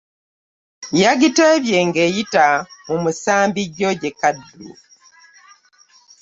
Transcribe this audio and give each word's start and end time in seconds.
Yagiteebye 1.01 1.77
ng'eyita 1.87 2.47
mu 2.87 2.95
musambi 3.03 3.61
George 3.75 4.09
Kaddu. 4.19 4.67